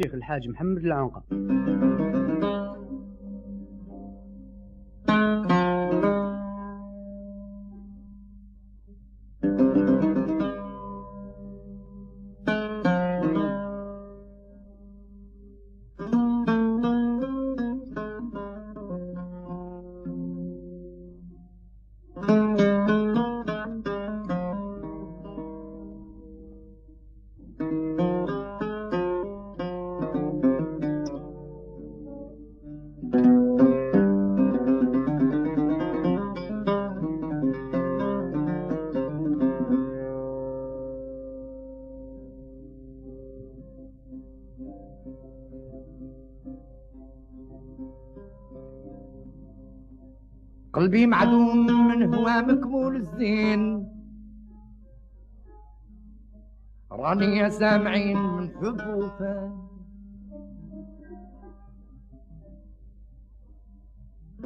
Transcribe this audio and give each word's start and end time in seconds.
الشيخ 0.00 0.14
الحاج 0.14 0.48
محمد 0.48 0.84
العنقة 0.84 1.22
قلبي 50.88 51.06
معدوم 51.06 51.88
من 51.88 52.14
هوا 52.14 52.40
مكمول 52.40 52.96
الزين. 52.96 53.88
راني 56.92 57.36
يا 57.36 57.48
سامعين 57.48 58.16
من 58.16 58.48
حب 58.48 58.80
وفان 58.96 59.68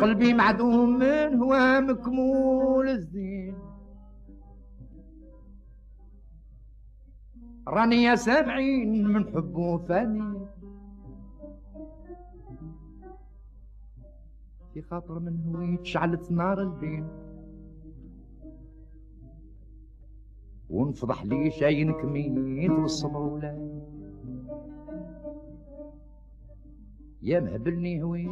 قلبي 0.00 0.34
معدوم 0.34 0.98
من 0.98 1.42
هوا 1.42 1.80
مكمول 1.80 2.88
الزين. 2.88 3.54
راني 7.68 8.02
يا 8.02 8.14
سامعين 8.14 9.08
من 9.08 9.24
حب 9.26 9.56
وفاني 9.56 10.46
في 14.74 14.82
خاطر 14.82 15.18
من 15.18 15.54
هويت 15.54 15.84
شعلت 15.84 16.32
نار 16.32 16.62
البين 16.62 17.08
ونفضح 20.70 21.24
لي 21.24 21.50
شاين 21.50 21.92
كميت 21.92 22.70
والصبر 22.70 23.20
ولا 23.20 23.72
يا 27.22 27.40
مهبلني 27.40 28.02
هويت 28.02 28.28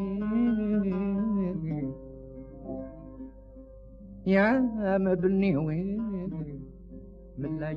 يا 4.27 4.59
مهبلني 4.99 5.57
هويت 5.57 6.01
من 7.39 7.59
لا 7.61 7.73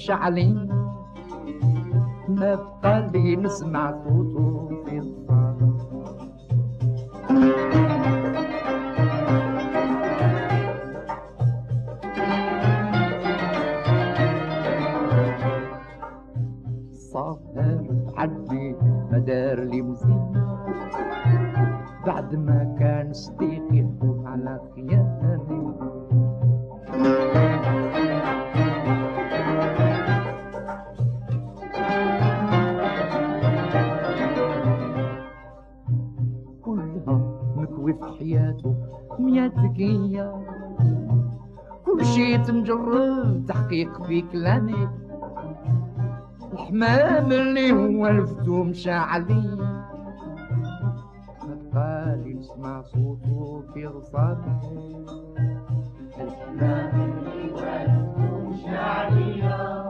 مشعلين 0.00 0.68
ما 2.28 2.54
بقى 2.82 3.10
لي 3.12 3.36
نسمع 3.36 3.92
صوته 4.04 4.68
في 4.84 4.98
الصالة. 4.98 5.70
عدي 18.16 18.76
مدار 19.12 19.60
لي 19.64 19.82
مزين 19.82 20.32
بعد 22.06 22.34
ما 22.34 22.76
كان 22.78 23.12
صديقي 23.12 23.86
على 24.24 24.60
خياني 24.74 25.29
ذكية 39.58 40.32
كل 41.86 42.04
شي 42.04 42.38
تمجرب 42.38 43.44
تحقيق 43.48 44.02
في 44.02 44.22
كلامي 44.22 44.88
الحمام 46.52 47.32
اللي 47.32 47.72
هو 47.72 48.08
لفتو 48.08 48.62
مشى 48.64 48.90
عليه 48.90 49.56
قال 51.74 52.36
يسمع 52.38 52.82
صوته 52.82 53.62
في 53.74 53.86
غصانه 53.86 54.60
الحمام 56.20 57.00
اللي 57.00 57.52
هو 57.52 57.84
لفتو 57.86 58.50
مشى 58.50 58.76
عليه 58.76 59.89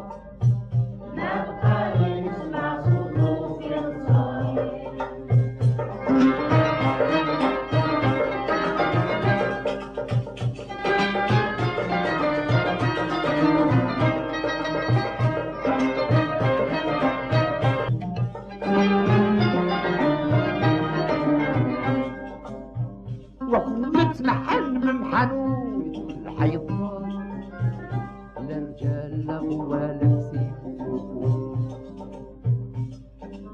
وقمت 23.53 24.23
محل 24.23 24.75
من 24.87 25.05
حنوت 25.05 25.97
الحيطان 26.11 27.11
لا 28.49 28.57
رجال 28.59 29.27
لا 29.27 29.41
ولا 29.41 30.21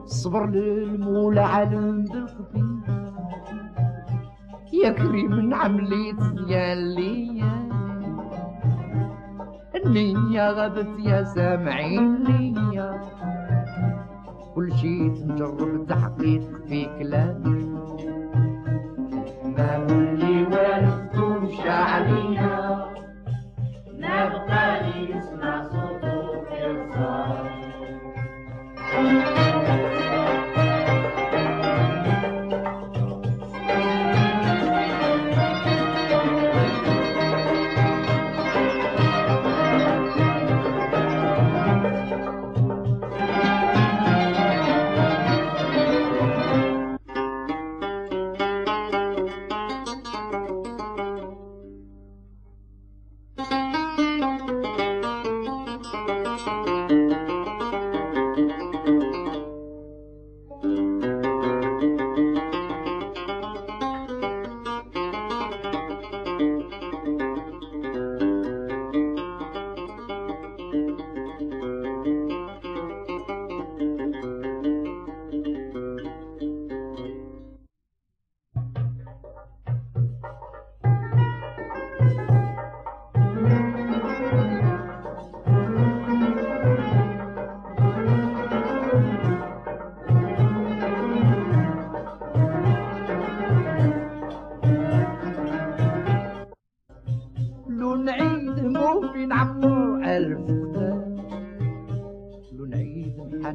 صبر 0.06 0.46
للمولى 0.46 1.40
علم 1.40 2.04
بالخفي 2.04 2.64
يا 4.72 4.90
كريم 4.90 5.54
عمليت 5.54 6.20
يا 6.48 6.74
ليا 6.74 7.56
النية 9.76 10.50
غابت 10.50 10.98
يا 10.98 11.24
سامعين 11.24 12.14
ليا 12.24 13.00
كل 14.54 14.72
شي 14.72 15.10
تنجرب 15.10 15.86
تحقيق 15.86 16.42
في 16.66 16.84
كلامي. 16.98 17.65
ما 19.56 19.76
اللي 19.76 20.42
والدته 20.42 21.28
مشى 21.38 21.70
علينا 21.70 22.86
نبقى 23.94 24.75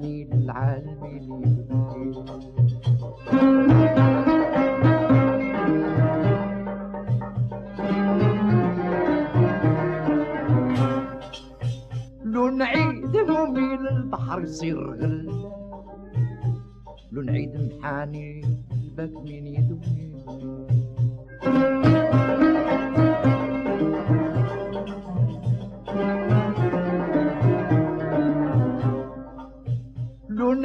يعني 0.01 0.23
للعالم 0.33 1.01
لو 12.23 12.49
نعيد 12.49 13.15
نومي 13.15 13.77
للبحر 13.77 14.41
يصير 14.41 14.79
غل 14.93 15.31
لو 17.11 17.21
نعيد 17.21 17.55
محاني 17.55 18.41
الباب 18.71 19.13
من 19.23 19.47
يدوي. 19.47 20.11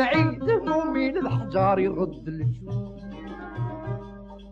همومي 0.01 1.11
للحجار 1.11 1.79
يرد 1.79 2.29
الجو 2.29 2.97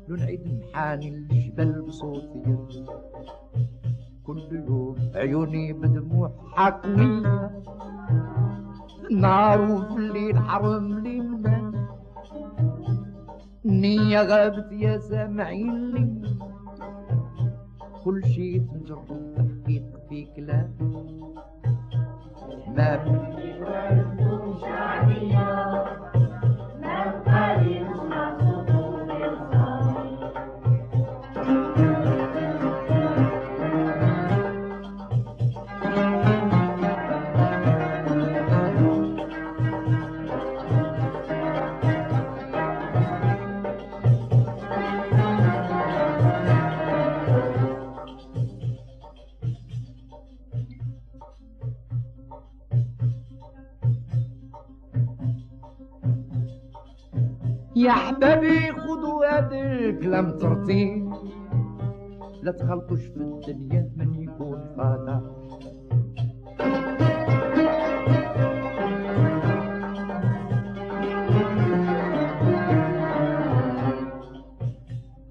نعيد 0.08 0.61
محاني 0.61 1.08
الجبل 1.08 1.82
بصوتي 1.82 2.56
كل 4.25 4.64
يوم 4.69 4.96
عيوني 5.14 5.73
بدموع 5.73 6.32
حاكمية 6.52 7.62
النهار 9.11 9.61
وفي 9.70 9.96
الليل 9.96 10.38
حرم 10.38 10.99
لي 10.99 11.20
ملان 11.20 11.87
النية 13.64 14.23
غابت 14.23 14.73
يا 14.73 14.99
سامعين 14.99 15.91
لي. 15.91 16.35
كل 18.05 18.25
شي 18.26 18.58
تنجرب 18.58 19.35
تحقيق 19.37 19.85
في 20.08 20.25
كلام. 20.37 20.75
حمام 22.67 23.00
يا 57.84 57.92
حبابي 57.92 58.72
خذوا 58.72 59.26
هذا 59.26 59.60
الكلام 59.88 60.36
ترتيب 60.38 61.12
لا 62.42 62.52
تخلطوش 62.52 63.00
في 63.00 63.16
الدنيا 63.50 63.90
من 63.96 64.22
يكون 64.22 64.75
فاضع 64.76 65.20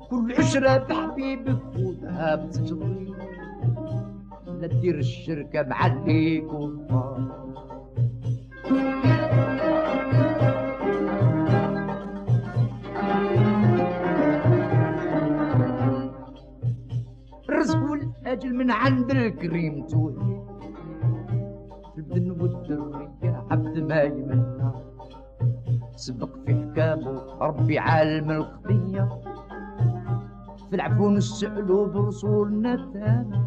كل 0.09 0.33
عشرة 0.39 0.93
حبيبك 0.93 1.59
خذها 1.73 2.35
بتجري. 2.35 3.13
لا 4.47 4.67
تدير 4.67 4.97
الشركة 4.97 5.63
مع 5.63 5.85
اللي 5.85 6.35
يكون 6.35 6.87
فاضع 6.89 7.42
والأجل 18.03 18.55
من 18.55 18.71
عند 18.71 19.11
الكريم 19.11 19.85
توهي 19.87 20.43
البدن 21.97 22.31
والدرية 22.31 23.43
عبد 23.51 23.79
ما 23.79 24.01
يمنى. 24.01 24.71
سبق 25.95 26.29
في 26.45 26.55
حكامه 26.55 27.21
ربي 27.41 27.79
عالم 27.79 28.31
القضية. 28.31 29.09
في 30.69 30.75
العفون 30.75 31.17
السألوا 31.17 31.87
برسولنا 31.87 32.75
تانا 32.75 33.45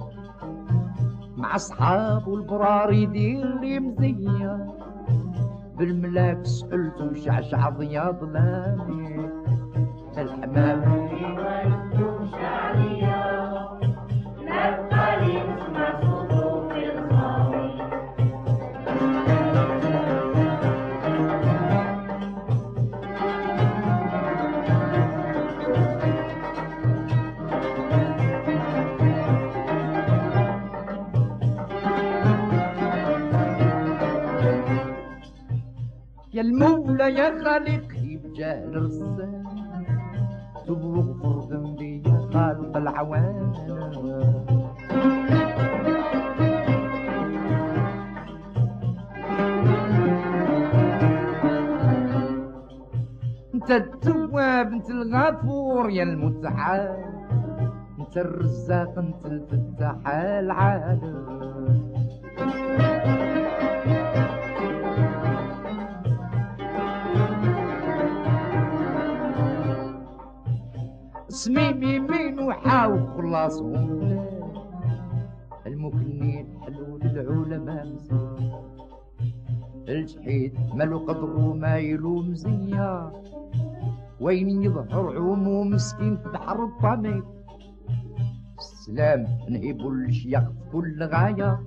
مع 1.36 1.54
أصحابه 1.54 2.34
البرار 2.34 2.92
يدير 2.92 3.60
لي 3.60 3.80
مزية. 3.80 4.66
بالملاك 5.78 6.46
سألته 6.46 7.14
شعشع 7.14 7.68
ضيا 7.68 8.10
ظلامي. 8.10 9.30
الحمام 10.18 10.75
المولى 37.06 37.20
يا 37.20 37.44
خالقي 37.44 38.16
بجاه 38.16 38.64
الرسال 38.64 39.42
تب 40.66 40.84
واغفر 40.84 41.38
ذنبي 41.54 42.02
يا 42.06 42.18
خالق 42.32 42.76
العوالم 42.76 43.52
انت 53.54 53.70
التواب 53.70 54.72
انت 54.72 54.90
الغفور 54.90 55.90
يا 55.90 56.02
المتعال 56.02 57.04
انت 57.98 58.16
الرزاق 58.16 58.98
انت 58.98 59.26
الفتاح 59.26 60.08
العالم 60.08 61.95
اسمي 71.37 71.73
ميمين 71.73 72.40
وحاو 72.40 73.07
خلاصهم. 73.16 73.76
المكنين 75.66 76.47
حلول 76.62 77.02
العلماء 77.02 77.87
مزيان. 77.87 78.52
الجحيد 79.88 80.55
مالو 80.75 80.99
قدر 80.99 81.31
وما 81.37 81.76
يلو 81.76 82.23
مزية 82.23 83.12
وين 84.21 84.62
يظهر 84.62 85.16
عموم 85.16 85.71
مسكين 85.71 86.16
في 86.16 86.28
بحر 86.28 86.64
الطمي 86.64 87.23
السلام 88.59 89.26
نهيبو 89.49 89.90
الشيخ 89.90 90.40
في 90.40 90.71
كل 90.73 91.02
غاية. 91.02 91.61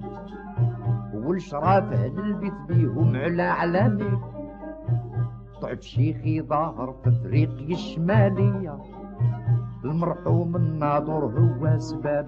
والشراف 1.14 1.94
أهل 1.94 2.20
البيت 2.20 2.54
بيهم 2.68 3.16
على 3.16 3.44
علامي 3.44 4.20
طعت 5.62 5.84
شيخي 5.84 6.42
ظاهر 6.42 6.96
في 7.04 7.12
طريقي 7.24 7.74
الشمالية. 7.74 8.78
المرحوم 9.86 10.56
الناظر 10.56 11.26
هو 11.26 11.78
سبب. 11.80 12.28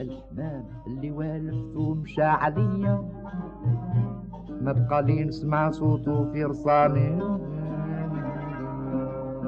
الحمام 0.00 0.64
اللي 0.86 1.10
والفته 1.10 1.94
مشى 1.94 2.22
عليا. 2.22 3.08
ما 4.60 4.72
بقى 4.72 5.02
لي 5.02 5.24
نسمع 5.24 5.70
صوته 5.70 6.32
في 6.32 6.44
رصاني 6.44 7.35